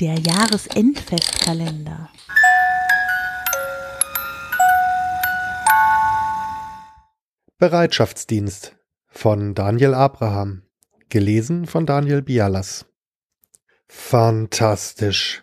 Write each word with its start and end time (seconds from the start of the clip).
Der 0.00 0.14
Jahresendfestkalender. 0.14 2.08
Bereitschaftsdienst 7.58 8.76
von 9.08 9.56
Daniel 9.56 9.94
Abraham. 9.94 10.62
Gelesen 11.08 11.66
von 11.66 11.84
Daniel 11.84 12.22
Bialas. 12.22 12.86
Fantastisch. 13.88 15.42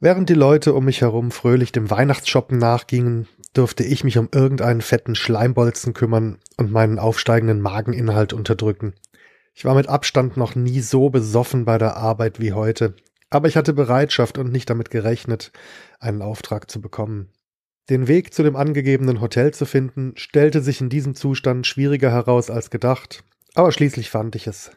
Während 0.00 0.28
die 0.28 0.34
Leute 0.34 0.74
um 0.74 0.84
mich 0.84 1.02
herum 1.02 1.30
fröhlich 1.30 1.70
dem 1.70 1.88
Weihnachtsshoppen 1.88 2.58
nachgingen, 2.58 3.28
durfte 3.52 3.84
ich 3.84 4.02
mich 4.02 4.18
um 4.18 4.28
irgendeinen 4.34 4.80
fetten 4.80 5.14
Schleimbolzen 5.14 5.94
kümmern 5.94 6.40
und 6.56 6.72
meinen 6.72 6.98
aufsteigenden 6.98 7.60
Mageninhalt 7.60 8.32
unterdrücken. 8.32 8.94
Ich 9.54 9.64
war 9.64 9.76
mit 9.76 9.88
Abstand 9.88 10.36
noch 10.36 10.56
nie 10.56 10.80
so 10.80 11.10
besoffen 11.10 11.64
bei 11.64 11.78
der 11.78 11.96
Arbeit 11.96 12.40
wie 12.40 12.52
heute, 12.52 12.96
aber 13.30 13.48
ich 13.48 13.56
hatte 13.56 13.72
Bereitschaft 13.72 14.38
und 14.38 14.52
nicht 14.52 14.70
damit 14.70 14.90
gerechnet, 14.90 15.52
einen 16.00 16.22
Auftrag 16.22 16.70
zu 16.70 16.80
bekommen. 16.80 17.30
Den 17.90 18.06
Weg 18.06 18.34
zu 18.34 18.42
dem 18.42 18.56
angegebenen 18.56 19.20
Hotel 19.20 19.54
zu 19.54 19.64
finden, 19.64 20.12
stellte 20.16 20.60
sich 20.60 20.80
in 20.80 20.90
diesem 20.90 21.14
Zustand 21.14 21.66
schwieriger 21.66 22.10
heraus 22.10 22.50
als 22.50 22.70
gedacht, 22.70 23.24
aber 23.54 23.72
schließlich 23.72 24.10
fand 24.10 24.34
ich 24.36 24.46
es. 24.46 24.70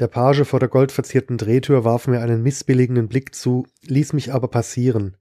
Der 0.00 0.08
Page 0.08 0.44
vor 0.44 0.60
der 0.60 0.68
goldverzierten 0.68 1.36
Drehtür 1.36 1.84
warf 1.84 2.08
mir 2.08 2.20
einen 2.20 2.42
missbilligenden 2.42 3.08
Blick 3.08 3.34
zu, 3.34 3.66
ließ 3.82 4.12
mich 4.12 4.32
aber 4.32 4.48
passieren. 4.48 5.16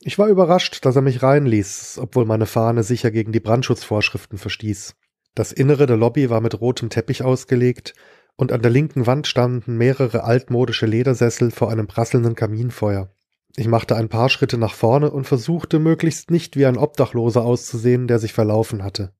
Ich 0.00 0.18
war 0.18 0.28
überrascht, 0.28 0.84
dass 0.84 0.94
er 0.94 1.02
mich 1.02 1.22
reinließ, 1.22 1.98
obwohl 2.00 2.26
meine 2.26 2.46
Fahne 2.46 2.82
sicher 2.82 3.10
gegen 3.10 3.32
die 3.32 3.40
Brandschutzvorschriften 3.40 4.38
verstieß. 4.38 4.94
Das 5.34 5.50
Innere 5.52 5.86
der 5.86 5.96
Lobby 5.96 6.30
war 6.30 6.40
mit 6.40 6.60
rotem 6.60 6.88
Teppich 6.88 7.24
ausgelegt, 7.24 7.94
und 8.36 8.52
an 8.52 8.62
der 8.62 8.70
linken 8.70 9.06
Wand 9.06 9.26
standen 9.26 9.76
mehrere 9.76 10.24
altmodische 10.24 10.86
Ledersessel 10.86 11.50
vor 11.50 11.70
einem 11.70 11.86
prasselnden 11.86 12.34
Kaminfeuer. 12.34 13.10
Ich 13.56 13.68
machte 13.68 13.96
ein 13.96 14.10
paar 14.10 14.28
Schritte 14.28 14.58
nach 14.58 14.74
vorne 14.74 15.10
und 15.10 15.26
versuchte 15.26 15.78
möglichst 15.78 16.30
nicht 16.30 16.56
wie 16.56 16.66
ein 16.66 16.76
Obdachloser 16.76 17.42
auszusehen, 17.42 18.06
der 18.06 18.18
sich 18.18 18.34
verlaufen 18.34 18.84
hatte. 18.84 19.12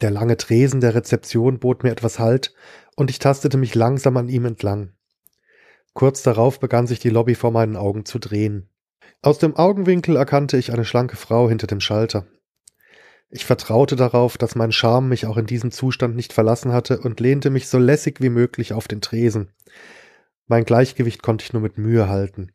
Der 0.00 0.10
lange 0.10 0.36
Tresen 0.36 0.80
der 0.80 0.94
Rezeption 0.94 1.58
bot 1.58 1.82
mir 1.82 1.90
etwas 1.90 2.18
Halt, 2.18 2.54
und 2.94 3.10
ich 3.10 3.18
tastete 3.18 3.56
mich 3.56 3.74
langsam 3.74 4.16
an 4.16 4.28
ihm 4.28 4.44
entlang. 4.44 4.92
Kurz 5.92 6.22
darauf 6.22 6.60
begann 6.60 6.86
sich 6.86 7.00
die 7.00 7.10
Lobby 7.10 7.34
vor 7.34 7.50
meinen 7.50 7.76
Augen 7.76 8.04
zu 8.04 8.18
drehen. 8.18 8.68
Aus 9.22 9.38
dem 9.38 9.56
Augenwinkel 9.56 10.16
erkannte 10.16 10.56
ich 10.56 10.72
eine 10.72 10.84
schlanke 10.84 11.16
Frau 11.16 11.48
hinter 11.48 11.66
dem 11.66 11.80
Schalter. 11.80 12.26
Ich 13.28 13.44
vertraute 13.44 13.96
darauf, 13.96 14.38
dass 14.38 14.54
mein 14.54 14.72
Charme 14.72 15.08
mich 15.08 15.26
auch 15.26 15.36
in 15.36 15.46
diesem 15.46 15.70
Zustand 15.72 16.14
nicht 16.14 16.32
verlassen 16.32 16.72
hatte 16.72 17.00
und 17.00 17.20
lehnte 17.20 17.50
mich 17.50 17.68
so 17.68 17.78
lässig 17.78 18.20
wie 18.20 18.28
möglich 18.28 18.72
auf 18.72 18.86
den 18.88 19.00
Tresen. 19.00 19.50
Mein 20.46 20.64
Gleichgewicht 20.64 21.22
konnte 21.22 21.44
ich 21.44 21.52
nur 21.52 21.62
mit 21.62 21.76
Mühe 21.76 22.08
halten. 22.08 22.52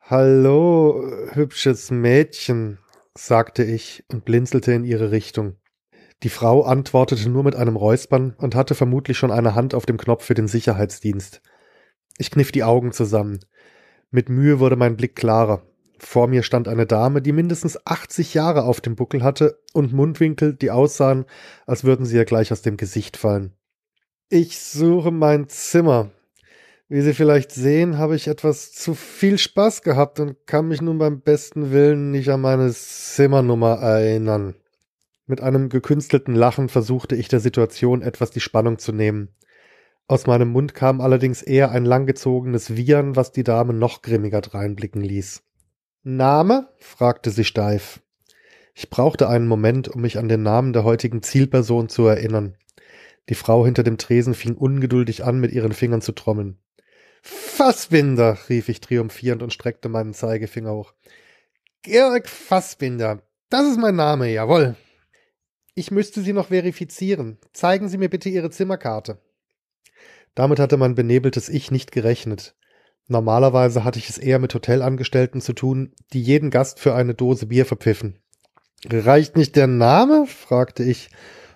Hallo, 0.00 1.04
hübsches 1.32 1.92
Mädchen, 1.92 2.78
sagte 3.16 3.62
ich 3.62 4.04
und 4.08 4.24
blinzelte 4.24 4.72
in 4.72 4.84
ihre 4.84 5.12
Richtung. 5.12 5.56
Die 6.24 6.30
Frau 6.30 6.64
antwortete 6.64 7.30
nur 7.30 7.44
mit 7.44 7.54
einem 7.54 7.76
Räuspern 7.76 8.34
und 8.36 8.54
hatte 8.54 8.74
vermutlich 8.74 9.16
schon 9.16 9.30
eine 9.30 9.54
Hand 9.54 9.72
auf 9.72 9.86
dem 9.86 9.96
Knopf 9.98 10.24
für 10.24 10.34
den 10.34 10.48
Sicherheitsdienst. 10.48 11.40
Ich 12.18 12.30
kniff 12.30 12.52
die 12.52 12.64
Augen 12.64 12.92
zusammen. 12.92 13.38
Mit 14.10 14.28
Mühe 14.28 14.58
wurde 14.58 14.76
mein 14.76 14.96
Blick 14.96 15.14
klarer. 15.14 15.62
Vor 16.02 16.28
mir 16.28 16.42
stand 16.42 16.66
eine 16.66 16.86
Dame, 16.86 17.20
die 17.20 17.32
mindestens 17.32 17.78
80 17.86 18.32
Jahre 18.32 18.64
auf 18.64 18.80
dem 18.80 18.96
Buckel 18.96 19.22
hatte 19.22 19.60
und 19.74 19.92
Mundwinkel, 19.92 20.54
die 20.54 20.70
aussahen, 20.70 21.26
als 21.66 21.84
würden 21.84 22.06
sie 22.06 22.16
ihr 22.16 22.24
gleich 22.24 22.52
aus 22.52 22.62
dem 22.62 22.78
Gesicht 22.78 23.18
fallen. 23.18 23.52
Ich 24.30 24.58
suche 24.58 25.10
mein 25.10 25.48
Zimmer. 25.48 26.10
Wie 26.88 27.02
Sie 27.02 27.12
vielleicht 27.12 27.52
sehen, 27.52 27.98
habe 27.98 28.16
ich 28.16 28.28
etwas 28.28 28.72
zu 28.72 28.94
viel 28.94 29.36
Spaß 29.36 29.82
gehabt 29.82 30.18
und 30.20 30.46
kann 30.46 30.68
mich 30.68 30.80
nun 30.80 30.98
beim 30.98 31.20
besten 31.20 31.70
Willen 31.70 32.10
nicht 32.10 32.30
an 32.30 32.40
meine 32.40 32.72
Zimmernummer 32.72 33.74
erinnern. 33.74 34.54
Mit 35.26 35.42
einem 35.42 35.68
gekünstelten 35.68 36.34
Lachen 36.34 36.68
versuchte 36.68 37.14
ich 37.14 37.28
der 37.28 37.40
Situation 37.40 38.02
etwas 38.02 38.30
die 38.30 38.40
Spannung 38.40 38.78
zu 38.78 38.92
nehmen. 38.92 39.28
Aus 40.08 40.26
meinem 40.26 40.48
Mund 40.48 40.74
kam 40.74 41.00
allerdings 41.00 41.42
eher 41.42 41.70
ein 41.70 41.84
langgezogenes 41.84 42.74
Wiehern, 42.74 43.14
was 43.14 43.30
die 43.32 43.44
Dame 43.44 43.74
noch 43.74 44.02
grimmiger 44.02 44.40
dreinblicken 44.40 45.02
ließ. 45.02 45.42
Name? 46.02 46.68
fragte 46.78 47.30
sie 47.30 47.44
steif. 47.44 48.00
Ich 48.74 48.88
brauchte 48.88 49.28
einen 49.28 49.46
Moment, 49.46 49.88
um 49.88 50.00
mich 50.00 50.18
an 50.18 50.28
den 50.28 50.42
Namen 50.42 50.72
der 50.72 50.84
heutigen 50.84 51.22
Zielperson 51.22 51.88
zu 51.88 52.06
erinnern. 52.06 52.56
Die 53.28 53.34
Frau 53.34 53.64
hinter 53.64 53.82
dem 53.82 53.98
Tresen 53.98 54.34
fing 54.34 54.54
ungeduldig 54.54 55.24
an, 55.24 55.38
mit 55.40 55.52
ihren 55.52 55.72
Fingern 55.72 56.00
zu 56.00 56.12
trommeln. 56.12 56.58
Fassbinder, 57.22 58.38
rief 58.48 58.68
ich 58.70 58.80
triumphierend 58.80 59.42
und 59.42 59.52
streckte 59.52 59.88
meinen 59.88 60.14
Zeigefinger 60.14 60.72
hoch. 60.72 60.94
Georg 61.82 62.28
Fassbinder, 62.28 63.22
das 63.50 63.68
ist 63.68 63.78
mein 63.78 63.96
Name, 63.96 64.32
jawohl. 64.32 64.76
Ich 65.74 65.90
müsste 65.90 66.22
Sie 66.22 66.32
noch 66.32 66.48
verifizieren. 66.48 67.38
Zeigen 67.52 67.88
Sie 67.88 67.98
mir 67.98 68.08
bitte 68.08 68.28
Ihre 68.28 68.50
Zimmerkarte. 68.50 69.18
Damit 70.34 70.58
hatte 70.58 70.76
mein 70.76 70.94
benebeltes 70.94 71.48
Ich 71.48 71.70
nicht 71.70 71.92
gerechnet. 71.92 72.54
Normalerweise 73.10 73.82
hatte 73.82 73.98
ich 73.98 74.08
es 74.08 74.18
eher 74.18 74.38
mit 74.38 74.54
Hotelangestellten 74.54 75.40
zu 75.40 75.52
tun, 75.52 75.92
die 76.12 76.22
jeden 76.22 76.48
Gast 76.48 76.78
für 76.78 76.94
eine 76.94 77.12
Dose 77.12 77.46
Bier 77.46 77.66
verpfiffen. 77.66 78.20
Reicht 78.88 79.36
nicht 79.36 79.56
der 79.56 79.66
Name? 79.66 80.26
fragte 80.28 80.84
ich 80.84 81.10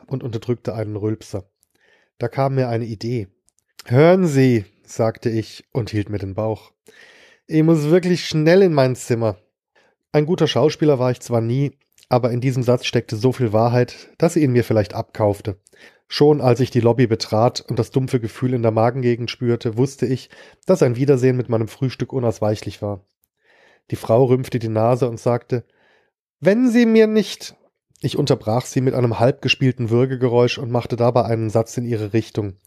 und 0.09 0.25
unterdrückte 0.25 0.75
einen 0.75 0.97
Rülpser. 0.97 1.48
Da 2.19 2.26
kam 2.26 2.56
mir 2.56 2.69
eine 2.69 2.87
Idee. 2.87 3.28
Hören 3.87 4.26
Sie, 4.26 4.64
sagte 4.84 5.31
ich 5.31 5.64
und 5.70 5.91
hielt 5.91 6.09
mir 6.09 6.19
den 6.19 6.34
Bauch. 6.34 6.72
Ich 7.47 7.62
muss 7.62 7.84
wirklich 7.84 8.26
schnell 8.26 8.60
in 8.60 8.75
mein 8.75 8.97
Zimmer. 8.97 9.37
Ein 10.10 10.26
guter 10.26 10.48
Schauspieler 10.48 10.98
war 10.98 11.12
ich 11.12 11.20
zwar 11.20 11.41
nie, 11.41 11.78
aber 12.09 12.31
in 12.31 12.41
diesem 12.41 12.62
Satz 12.62 12.87
steckte 12.87 13.16
so 13.16 13.32
viel 13.32 13.53
Wahrheit, 13.53 14.10
dass 14.19 14.34
sie 14.34 14.42
ihn 14.42 14.53
mir 14.53 14.65
vielleicht 14.65 14.94
abkaufte. 14.94 15.56
Schon 16.06 16.41
als 16.41 16.60
ich 16.60 16.70
die 16.70 16.81
Lobby 16.81 17.06
betrat 17.06 17.60
und 17.60 17.78
das 17.78 17.91
dumpfe 17.91 18.20
Gefühl 18.20 18.54
in 18.54 18.62
der 18.62 18.70
Magengegend 18.70 19.31
spürte, 19.31 19.76
wusste 19.76 20.06
ich, 20.06 20.31
dass 20.66 20.82
ein 20.82 20.97
Wiedersehen 20.97 21.37
mit 21.37 21.48
meinem 21.48 21.69
Frühstück 21.69 22.12
unausweichlich 22.12 22.82
war. 22.82 23.04
Die 23.91 23.97
Frau 23.97 24.25
rümpfte 24.25 24.59
die 24.59 24.69
Nase 24.69 25.09
und 25.09 25.19
sagte, 25.19 25.64
wenn 26.41 26.70
Sie 26.70 26.87
mir 26.87 27.06
nicht. 27.06 27.56
Ich 28.00 28.19
unterbrach 28.19 28.66
sie 28.66 28.82
mit 28.82 28.93
einem 28.93 29.19
halbgespielten 29.19 29.88
Würgegeräusch 29.88 30.59
und 30.59 30.70
machte 30.70 30.97
dabei 30.97 31.25
einen 31.25 31.48
Satz 31.48 31.76
in 31.78 31.87
ihre 31.87 32.12
Richtung. 32.12 32.59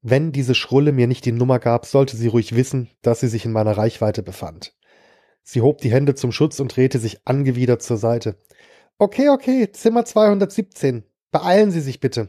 Wenn 0.00 0.32
diese 0.32 0.54
Schrulle 0.54 0.92
mir 0.92 1.06
nicht 1.06 1.26
die 1.26 1.32
Nummer 1.32 1.58
gab, 1.58 1.84
sollte 1.84 2.16
sie 2.16 2.28
ruhig 2.28 2.56
wissen, 2.56 2.88
dass 3.02 3.20
sie 3.20 3.28
sich 3.28 3.44
in 3.44 3.52
meiner 3.52 3.76
Reichweite 3.76 4.22
befand. 4.22 4.74
Sie 5.42 5.60
hob 5.60 5.80
die 5.80 5.90
Hände 5.90 6.14
zum 6.14 6.32
Schutz 6.32 6.60
und 6.60 6.74
drehte 6.76 6.98
sich 6.98 7.26
angewidert 7.26 7.82
zur 7.82 7.96
Seite. 7.96 8.36
Okay, 8.98 9.28
okay, 9.28 9.70
Zimmer 9.72 10.04
217. 10.04 11.04
Beeilen 11.30 11.70
Sie 11.70 11.80
sich 11.80 12.00
bitte. 12.00 12.28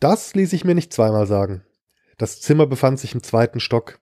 Das 0.00 0.34
ließ 0.34 0.52
ich 0.52 0.64
mir 0.64 0.74
nicht 0.74 0.92
zweimal 0.92 1.26
sagen. 1.26 1.62
Das 2.18 2.40
Zimmer 2.40 2.66
befand 2.66 2.98
sich 2.98 3.14
im 3.14 3.22
zweiten 3.22 3.60
Stock. 3.60 4.00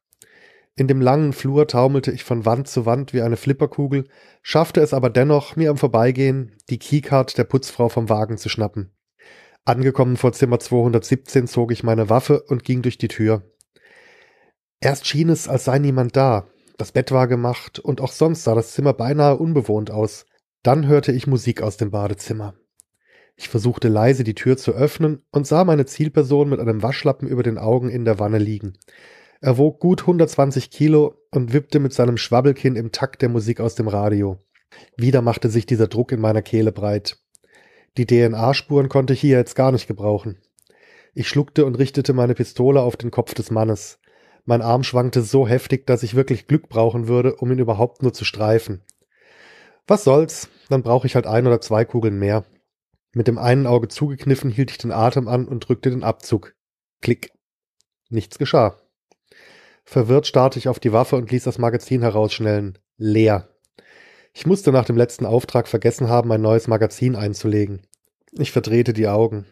In 0.75 0.89
dem 0.89 1.03
langen 1.03 1.35
Flur 1.35 1.69
taumelte 1.69 2.13
ich 2.13 2.25
von 2.25 2.47
Wand 2.47 2.67
zu 2.67 2.87
Wand 2.87 3.13
wie 3.13 3.21
eine 3.21 3.37
Flipperkugel, 3.37 4.09
schaffte 4.41 4.81
es 4.81 4.95
aber 4.95 5.11
dennoch, 5.11 5.55
mir 5.55 5.71
am 5.71 5.77
Vorbeigehen 5.77 6.57
die 6.71 6.79
Keycard 6.79 7.37
der 7.37 7.45
Putzfrau 7.45 7.91
vom 7.91 8.09
Wagen 8.09 8.39
zu 8.39 8.49
schnappen. 8.49 8.91
Angekommen 9.65 10.17
vor 10.17 10.33
Zimmer 10.33 10.59
217 10.59 11.47
zog 11.47 11.73
ich 11.73 11.83
meine 11.83 12.09
Waffe 12.09 12.43
und 12.43 12.65
ging 12.65 12.83
durch 12.83 12.97
die 12.97 13.09
Tür. 13.09 13.43
Erst 14.81 15.07
schien 15.07 15.29
es, 15.29 15.47
als 15.47 15.65
sei 15.65 15.79
niemand 15.79 16.17
da. 16.17 16.49
Das 16.83 16.91
Bett 16.91 17.13
war 17.13 17.29
gemacht 17.29 17.79
und 17.79 18.01
auch 18.01 18.11
sonst 18.11 18.43
sah 18.43 18.57
das 18.57 18.73
Zimmer 18.73 18.93
beinahe 18.93 19.37
unbewohnt 19.37 19.93
aus. 19.93 20.27
Dann 20.65 20.89
hörte 20.89 21.13
ich 21.13 21.29
Musik 21.29 21.63
aus 21.63 21.77
dem 21.77 21.93
Badezimmer. 21.93 22.55
Ich 23.37 23.49
versuchte 23.49 23.87
leise 23.87 24.25
die 24.25 24.35
Tür 24.35 24.57
zu 24.57 24.73
öffnen 24.73 25.23
und 25.31 25.47
sah 25.47 25.63
meine 25.63 25.87
Zielperson 25.87 26.49
mit 26.49 26.59
einem 26.59 26.83
Waschlappen 26.83 27.29
über 27.29 27.45
den 27.45 27.57
Augen 27.57 27.89
in 27.89 28.05
der 28.05 28.19
Wanne 28.19 28.39
liegen. 28.39 28.73
Er 29.41 29.59
wog 29.59 29.79
gut 29.79 30.01
120 30.01 30.73
Kilo 30.73 31.15
und 31.31 31.53
wippte 31.53 31.79
mit 31.79 31.93
seinem 31.93 32.17
Schwabbelkinn 32.17 32.75
im 32.75 32.91
Takt 32.91 33.23
der 33.23 33.29
Musik 33.29 33.61
aus 33.61 33.77
dem 33.77 33.87
Radio. 33.87 34.41
Wieder 34.97 35.23
machte 35.23 35.51
sich 35.51 35.67
dieser 35.67 35.87
Druck 35.87 36.11
in 36.11 36.19
meiner 36.19 36.43
Kehle 36.43 36.73
breit. 36.73 37.17
Die 37.97 38.09
DNA-Spuren 38.09 38.89
konnte 38.89 39.13
ich 39.13 39.21
hier 39.21 39.39
jetzt 39.39 39.55
gar 39.55 39.71
nicht 39.71 39.87
gebrauchen. 39.87 40.41
Ich 41.15 41.29
schluckte 41.29 41.65
und 41.65 41.79
richtete 41.79 42.13
meine 42.13 42.35
Pistole 42.35 42.81
auf 42.81 42.97
den 42.97 43.13
Kopf 43.13 43.35
des 43.35 43.53
Mannes. 43.53 44.01
Mein 44.45 44.63
Arm 44.63 44.83
schwankte 44.83 45.23
so 45.23 45.47
heftig, 45.47 45.87
dass 45.87 46.03
ich 46.03 46.15
wirklich 46.15 46.47
Glück 46.47 46.69
brauchen 46.69 47.07
würde, 47.07 47.37
um 47.37 47.51
ihn 47.53 47.59
überhaupt 47.59 48.03
nur 48.03 48.13
zu 48.13 48.25
streifen. 48.25 48.83
Was 49.87 50.05
soll's, 50.05 50.49
dann 50.69 50.83
brauche 50.83 51.07
ich 51.07 51.15
halt 51.15 51.27
ein 51.27 51.47
oder 51.47 51.61
zwei 51.61 51.85
Kugeln 51.85 52.19
mehr. 52.19 52.45
Mit 53.13 53.29
dem 53.29 53.39
einen 53.39 53.67
Auge 53.67 53.89
zugekniffen 53.89 54.51
hielt 54.51 54.71
ich 54.71 54.79
den 54.79 54.93
Atem 54.93 55.29
an 55.29 55.47
und 55.47 55.69
drückte 55.69 55.91
den 55.91 56.03
Abzug. 56.03 56.55
Klick. 57.01 57.33
Nichts 58.09 58.39
geschah. 58.39 58.81
Verwirrt 59.85 60.27
starrte 60.27 60.59
ich 60.59 60.69
auf 60.69 60.81
die 60.81 60.93
Waffe 60.93 61.17
und 61.17 61.31
ließ 61.31 61.45
das 61.45 61.59
Magazin 61.59 62.03
herausschnellen. 62.03 62.79
Leer. 62.97 63.49
Ich 64.33 64.47
musste 64.47 64.73
nach 64.73 64.85
dem 64.85 64.97
letzten 64.97 65.27
Auftrag 65.27 65.69
vergessen 65.69 66.09
haben, 66.09 66.33
ein 66.33 66.41
neues 66.41 66.69
Magazin 66.69 67.17
einzulegen. 67.17 67.83
Ich 68.33 68.53
verdrehte 68.53 68.93
die 68.93 69.09
Augen. 69.09 69.47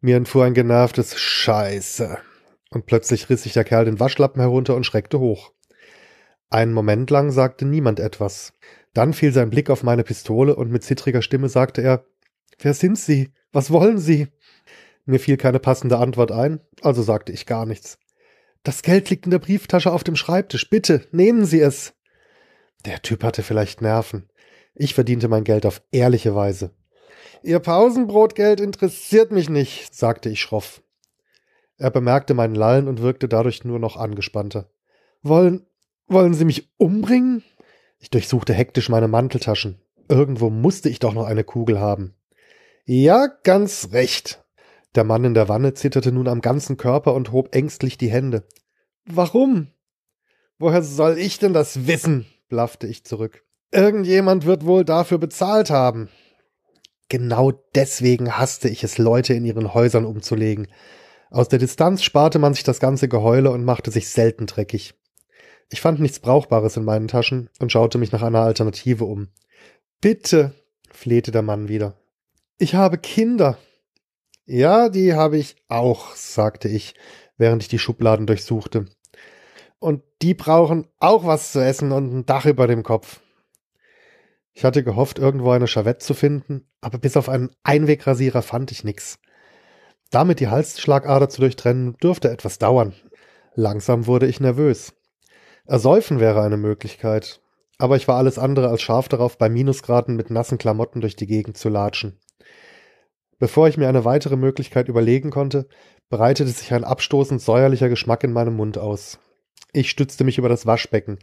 Mir 0.00 0.16
entfuhr 0.16 0.44
ein 0.44 0.54
genervtes 0.54 1.18
Scheiße. 1.18 2.18
Und 2.70 2.86
plötzlich 2.86 3.30
riss 3.30 3.44
sich 3.44 3.54
der 3.54 3.64
Kerl 3.64 3.86
den 3.86 4.00
Waschlappen 4.00 4.40
herunter 4.40 4.74
und 4.74 4.84
schreckte 4.84 5.18
hoch. 5.20 5.52
Einen 6.50 6.72
Moment 6.72 7.10
lang 7.10 7.30
sagte 7.30 7.64
niemand 7.64 8.00
etwas. 8.00 8.52
Dann 8.94 9.12
fiel 9.12 9.32
sein 9.32 9.50
Blick 9.50 9.70
auf 9.70 9.82
meine 9.82 10.04
Pistole 10.04 10.56
und 10.56 10.70
mit 10.70 10.82
zittriger 10.82 11.22
Stimme 11.22 11.48
sagte 11.48 11.82
er 11.82 12.04
Wer 12.58 12.74
sind 12.74 12.98
Sie? 12.98 13.32
Was 13.52 13.70
wollen 13.70 13.98
Sie? 13.98 14.28
Mir 15.04 15.20
fiel 15.20 15.36
keine 15.36 15.58
passende 15.58 15.98
Antwort 15.98 16.32
ein, 16.32 16.60
also 16.82 17.02
sagte 17.02 17.32
ich 17.32 17.46
gar 17.46 17.64
nichts. 17.64 17.98
Das 18.62 18.82
Geld 18.82 19.08
liegt 19.08 19.24
in 19.24 19.30
der 19.30 19.38
Brieftasche 19.38 19.92
auf 19.92 20.04
dem 20.04 20.16
Schreibtisch. 20.16 20.68
Bitte, 20.68 21.06
nehmen 21.12 21.44
Sie 21.44 21.60
es. 21.60 21.94
Der 22.84 23.00
Typ 23.00 23.24
hatte 23.24 23.42
vielleicht 23.42 23.80
Nerven. 23.80 24.28
Ich 24.74 24.94
verdiente 24.94 25.28
mein 25.28 25.44
Geld 25.44 25.64
auf 25.66 25.82
ehrliche 25.92 26.34
Weise. 26.34 26.72
Ihr 27.42 27.60
Pausenbrotgeld 27.60 28.60
interessiert 28.60 29.32
mich 29.32 29.48
nicht, 29.48 29.94
sagte 29.94 30.28
ich 30.28 30.40
schroff. 30.40 30.82
Er 31.78 31.90
bemerkte 31.90 32.34
meinen 32.34 32.56
Lallen 32.56 32.88
und 32.88 33.02
wirkte 33.02 33.28
dadurch 33.28 33.64
nur 33.64 33.78
noch 33.78 33.96
angespannter. 33.96 34.70
Wollen, 35.22 35.66
wollen 36.08 36.34
Sie 36.34 36.44
mich 36.44 36.70
umbringen? 36.76 37.42
Ich 37.98 38.10
durchsuchte 38.10 38.52
hektisch 38.52 38.88
meine 38.88 39.08
Manteltaschen. 39.08 39.80
Irgendwo 40.08 40.50
musste 40.50 40.88
ich 40.88 40.98
doch 40.98 41.14
noch 41.14 41.26
eine 41.26 41.44
Kugel 41.44 41.80
haben. 41.80 42.14
Ja, 42.84 43.28
ganz 43.44 43.90
recht. 43.92 44.44
Der 44.94 45.04
Mann 45.04 45.24
in 45.24 45.34
der 45.34 45.48
Wanne 45.48 45.74
zitterte 45.74 46.10
nun 46.10 46.26
am 46.28 46.40
ganzen 46.40 46.76
Körper 46.76 47.14
und 47.14 47.30
hob 47.30 47.54
ängstlich 47.54 47.98
die 47.98 48.10
Hände. 48.10 48.44
Warum? 49.04 49.68
Woher 50.58 50.82
soll 50.82 51.18
ich 51.18 51.38
denn 51.38 51.52
das 51.52 51.86
wissen? 51.86 52.26
blaffte 52.48 52.86
ich 52.86 53.04
zurück. 53.04 53.44
Irgendjemand 53.70 54.46
wird 54.46 54.64
wohl 54.64 54.84
dafür 54.84 55.18
bezahlt 55.18 55.70
haben. 55.70 56.08
Genau 57.08 57.52
deswegen 57.74 58.38
hasste 58.38 58.68
ich 58.68 58.82
es, 58.82 58.98
Leute 58.98 59.34
in 59.34 59.44
ihren 59.44 59.74
Häusern 59.74 60.04
umzulegen. 60.04 60.68
Aus 61.30 61.48
der 61.48 61.58
Distanz 61.58 62.02
sparte 62.02 62.38
man 62.38 62.54
sich 62.54 62.64
das 62.64 62.80
ganze 62.80 63.08
Geheule 63.08 63.50
und 63.50 63.64
machte 63.64 63.90
sich 63.90 64.08
selten 64.08 64.46
dreckig. 64.46 64.94
Ich 65.70 65.80
fand 65.80 66.00
nichts 66.00 66.20
Brauchbares 66.20 66.76
in 66.76 66.84
meinen 66.84 67.08
Taschen 67.08 67.50
und 67.60 67.70
schaute 67.70 67.98
mich 67.98 68.12
nach 68.12 68.22
einer 68.22 68.40
Alternative 68.40 69.04
um. 69.04 69.28
Bitte, 70.00 70.54
flehte 70.90 71.30
der 71.30 71.42
Mann 71.42 71.68
wieder. 71.68 71.96
Ich 72.56 72.74
habe 72.74 72.98
Kinder. 72.98 73.58
Ja, 74.46 74.88
die 74.88 75.12
habe 75.12 75.36
ich 75.36 75.56
auch, 75.68 76.14
sagte 76.14 76.68
ich, 76.68 76.94
während 77.36 77.62
ich 77.62 77.68
die 77.68 77.78
Schubladen 77.78 78.26
durchsuchte. 78.26 78.86
Und 79.78 80.02
die 80.22 80.34
brauchen 80.34 80.86
auch 80.98 81.26
was 81.26 81.52
zu 81.52 81.62
essen 81.62 81.92
und 81.92 82.12
ein 82.12 82.26
Dach 82.26 82.46
über 82.46 82.66
dem 82.66 82.82
Kopf. 82.82 83.20
Ich 84.54 84.64
hatte 84.64 84.82
gehofft, 84.82 85.18
irgendwo 85.18 85.50
eine 85.50 85.68
Chavette 85.68 86.04
zu 86.04 86.14
finden, 86.14 86.68
aber 86.80 86.98
bis 86.98 87.16
auf 87.16 87.28
einen 87.28 87.50
Einwegrasierer 87.62 88.42
fand 88.42 88.72
ich 88.72 88.82
nichts. 88.82 89.20
Damit 90.10 90.40
die 90.40 90.48
Halsschlagader 90.48 91.28
zu 91.28 91.42
durchtrennen, 91.42 91.96
dürfte 92.02 92.30
etwas 92.30 92.58
dauern. 92.58 92.94
Langsam 93.54 94.06
wurde 94.06 94.26
ich 94.26 94.40
nervös. 94.40 94.94
Ersäufen 95.66 96.18
wäre 96.18 96.42
eine 96.42 96.56
Möglichkeit, 96.56 97.40
aber 97.76 97.96
ich 97.96 98.08
war 98.08 98.16
alles 98.16 98.38
andere 98.38 98.68
als 98.68 98.80
scharf 98.80 99.08
darauf, 99.08 99.36
bei 99.36 99.48
Minusgraden 99.48 100.16
mit 100.16 100.30
nassen 100.30 100.58
Klamotten 100.58 101.00
durch 101.00 101.16
die 101.16 101.26
Gegend 101.26 101.58
zu 101.58 101.68
latschen. 101.68 102.18
Bevor 103.38 103.68
ich 103.68 103.76
mir 103.76 103.88
eine 103.88 104.04
weitere 104.04 104.36
Möglichkeit 104.36 104.88
überlegen 104.88 105.30
konnte, 105.30 105.68
breitete 106.08 106.50
sich 106.50 106.72
ein 106.72 106.84
abstoßend 106.84 107.40
säuerlicher 107.40 107.88
Geschmack 107.88 108.24
in 108.24 108.32
meinem 108.32 108.56
Mund 108.56 108.78
aus. 108.78 109.18
Ich 109.72 109.90
stützte 109.90 110.24
mich 110.24 110.38
über 110.38 110.48
das 110.48 110.66
Waschbecken. 110.66 111.18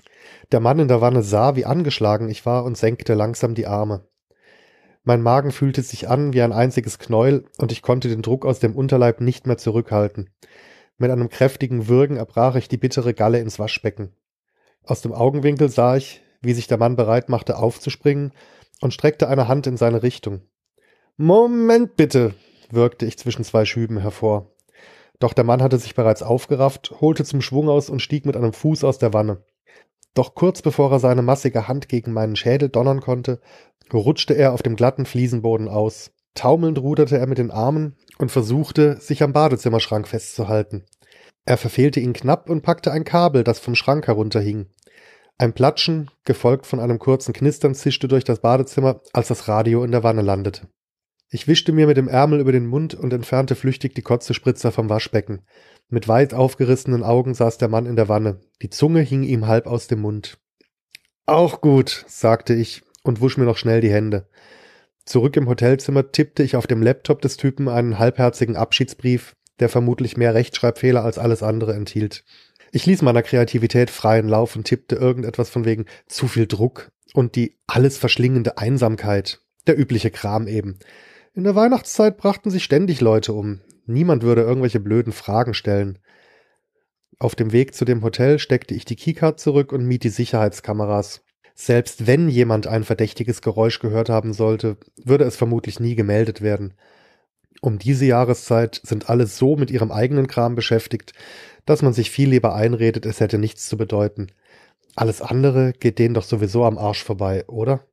Der 0.52 0.60
Mann 0.60 0.80
in 0.80 0.88
der 0.88 1.02
Wanne 1.02 1.24
sah, 1.24 1.56
wie 1.56 1.66
angeschlagen 1.66 2.30
ich 2.30 2.46
war 2.46 2.64
und 2.64 2.78
senkte 2.78 3.16
langsam 3.16 3.56
die 3.56 3.68
Arme. 3.68 4.08
Mein 5.08 5.22
Magen 5.22 5.52
fühlte 5.52 5.84
sich 5.84 6.10
an 6.10 6.34
wie 6.34 6.42
ein 6.42 6.52
einziges 6.52 6.98
Knäuel 6.98 7.46
und 7.60 7.72
ich 7.72 7.84
konnte 7.84 8.10
den 8.10 8.24
Druck 8.24 8.44
aus 8.44 8.58
dem 8.60 8.76
Unterleib 8.76 9.22
nicht 9.22 9.46
mehr 9.46 9.58
zurückhalten. 9.58 10.32
Mit 10.98 11.12
einem 11.12 11.30
kräftigen 11.30 11.88
Würgen 11.88 12.18
erbrach 12.18 12.56
ich 12.56 12.68
die 12.70 12.78
bittere 12.78 13.14
Galle 13.14 13.40
ins 13.40 13.60
Waschbecken. 13.60 14.14
Aus 14.84 15.02
dem 15.02 15.14
Augenwinkel 15.14 15.70
sah 15.70 15.96
ich, 15.96 16.22
wie 16.42 16.54
sich 16.54 16.66
der 16.66 16.80
Mann 16.80 16.96
bereit 16.96 17.30
machte, 17.30 17.58
aufzuspringen 17.58 18.32
und 18.82 18.96
streckte 18.96 19.28
eine 19.28 19.48
Hand 19.48 19.68
in 19.68 19.78
seine 19.78 20.02
Richtung. 20.02 20.42
Moment 21.18 21.96
bitte, 21.98 22.34
wirkte 22.72 23.06
ich 23.06 23.20
zwischen 23.20 23.46
zwei 23.46 23.64
Schüben 23.66 24.00
hervor. 24.00 24.56
Doch 25.20 25.34
der 25.34 25.44
Mann 25.44 25.62
hatte 25.62 25.78
sich 25.78 25.94
bereits 25.94 26.24
aufgerafft, 26.24 26.96
holte 27.00 27.24
zum 27.26 27.42
Schwung 27.42 27.70
aus 27.70 27.92
und 27.92 28.02
stieg 28.02 28.26
mit 28.26 28.36
einem 28.36 28.54
Fuß 28.54 28.84
aus 28.84 28.98
der 28.98 29.14
Wanne. 29.14 29.44
Doch 30.16 30.34
kurz 30.34 30.62
bevor 30.62 30.92
er 30.92 31.00
seine 31.00 31.22
massige 31.22 31.68
Hand 31.68 31.88
gegen 31.90 32.14
meinen 32.14 32.36
Schädel 32.36 32.70
donnern 32.70 33.02
konnte, 33.02 33.40
rutschte 33.94 34.34
er 34.34 34.54
auf 34.54 34.64
dem 34.64 34.76
glatten 34.76 35.06
Fliesenboden 35.06 35.68
aus. 35.68 36.12
Taumelnd 36.34 36.80
ruderte 36.80 37.18
er 37.18 37.28
mit 37.28 37.38
den 37.38 37.52
Armen 37.52 37.96
und 38.18 38.32
versuchte, 38.32 39.00
sich 39.00 39.22
am 39.22 39.34
Badezimmerschrank 39.34 40.08
festzuhalten. 40.08 40.86
Er 41.46 41.58
verfehlte 41.58 42.00
ihn 42.00 42.14
knapp 42.14 42.50
und 42.50 42.62
packte 42.62 42.92
ein 42.92 43.04
Kabel, 43.04 43.44
das 43.44 43.60
vom 43.60 43.76
Schrank 43.76 44.08
herunterhing. 44.08 44.68
Ein 45.38 45.54
Platschen, 45.54 46.10
gefolgt 46.24 46.66
von 46.66 46.80
einem 46.80 46.98
kurzen 46.98 47.34
Knistern, 47.34 47.76
zischte 47.76 48.08
durch 48.08 48.24
das 48.24 48.40
Badezimmer, 48.40 49.02
als 49.14 49.28
das 49.28 49.48
Radio 49.50 49.84
in 49.84 49.92
der 49.92 50.04
Wanne 50.04 50.22
landete. 50.22 50.68
Ich 51.30 51.48
wischte 51.48 51.72
mir 51.72 51.88
mit 51.88 51.98
dem 51.98 52.08
Ärmel 52.08 52.40
über 52.40 52.52
den 52.52 52.68
Mund 52.68 52.94
und 52.94 53.12
entfernte 53.12 53.56
flüchtig 53.56 53.96
die 53.96 54.02
Kotzespritzer 54.02 54.72
vom 54.72 54.90
Waschbecken. 54.90 55.42
Mit 55.90 56.08
weit 56.08 56.34
aufgerissenen 56.34 57.04
Augen 57.04 57.34
saß 57.34 57.58
der 57.58 57.68
Mann 57.68 57.86
in 57.86 57.96
der 57.96 58.10
Wanne. 58.10 58.42
Die 58.62 58.70
Zunge 58.70 59.02
hing 59.02 59.24
ihm 59.24 59.48
halb 59.48 59.68
aus 59.68 59.88
dem 59.88 60.02
Mund. 60.02 60.38
Auch 61.26 61.62
gut, 61.62 62.06
sagte 62.08 62.54
ich 62.54 62.84
und 63.04 63.22
wusch 63.22 63.38
mir 63.38 63.46
noch 63.46 63.58
schnell 63.58 63.82
die 63.82 63.92
Hände. 63.92 64.28
Zurück 65.06 65.38
im 65.38 65.48
Hotelzimmer 65.48 66.12
tippte 66.12 66.44
ich 66.44 66.56
auf 66.56 66.68
dem 66.68 66.82
Laptop 66.82 67.22
des 67.22 67.38
Typen 67.38 67.68
einen 67.70 68.00
halbherzigen 68.00 68.56
Abschiedsbrief, 68.56 69.36
der 69.60 69.70
vermutlich 69.70 70.18
mehr 70.18 70.34
Rechtschreibfehler 70.34 71.04
als 71.04 71.18
alles 71.18 71.44
andere 71.44 71.74
enthielt. 71.74 72.24
Ich 72.72 72.86
ließ 72.86 73.04
meiner 73.04 73.24
Kreativität 73.24 73.90
freien 73.90 74.28
Lauf 74.28 74.56
und 74.56 74.66
tippte 74.66 74.96
irgendetwas 74.96 75.50
von 75.50 75.66
wegen 75.66 75.86
zu 76.08 76.28
viel 76.28 76.48
Druck 76.48 76.92
und 77.14 77.36
die 77.36 77.58
alles 77.68 77.98
verschlingende 77.98 78.58
Einsamkeit. 78.58 79.40
Der 79.68 79.80
übliche 79.80 80.12
Kram 80.12 80.48
eben. 80.48 80.80
In 81.36 81.44
der 81.44 81.54
Weihnachtszeit 81.54 82.16
brachten 82.16 82.50
sich 82.50 82.64
ständig 82.64 83.02
Leute 83.02 83.34
um. 83.34 83.60
Niemand 83.86 84.24
würde 84.24 84.44
irgendwelche 84.44 84.80
blöden 84.80 85.12
Fragen 85.12 85.54
stellen. 85.54 86.00
Auf 87.20 87.36
dem 87.36 87.52
Weg 87.52 87.76
zu 87.76 87.84
dem 87.84 88.04
Hotel 88.04 88.40
steckte 88.40 88.74
ich 88.74 88.86
die 88.86 88.96
Keycard 88.96 89.38
zurück 89.38 89.74
und 89.74 89.86
mied 89.86 90.06
die 90.06 90.10
Sicherheitskameras. 90.10 91.24
Selbst 91.54 92.08
wenn 92.08 92.30
jemand 92.30 92.68
ein 92.68 92.86
verdächtiges 92.86 93.42
Geräusch 93.42 93.80
gehört 93.80 94.08
haben 94.08 94.32
sollte, 94.32 94.78
würde 95.04 95.26
es 95.26 95.36
vermutlich 95.36 95.82
nie 95.82 95.96
gemeldet 95.96 96.42
werden. 96.42 96.74
Um 97.60 97.80
diese 97.80 98.06
Jahreszeit 98.06 98.80
sind 98.84 99.10
alle 99.10 99.28
so 99.28 99.58
mit 99.58 99.72
ihrem 99.72 99.92
eigenen 99.92 100.28
Kram 100.28 100.56
beschäftigt, 100.56 101.12
dass 101.66 101.82
man 101.82 101.92
sich 101.92 102.12
viel 102.12 102.30
lieber 102.30 102.56
einredet, 102.56 103.06
es 103.06 103.20
hätte 103.20 103.40
nichts 103.40 103.68
zu 103.68 103.76
bedeuten. 103.76 104.28
Alles 104.96 105.22
andere 105.22 105.74
geht 105.74 106.00
denen 106.00 106.14
doch 106.14 106.24
sowieso 106.24 106.64
am 106.64 106.78
Arsch 106.78 107.04
vorbei, 107.04 107.46
oder? 107.48 107.86